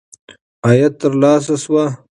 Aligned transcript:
عاید 0.65 0.93
ترلاسه 0.99 1.55
شو. 1.63 1.73